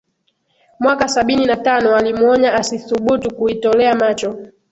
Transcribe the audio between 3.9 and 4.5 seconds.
macho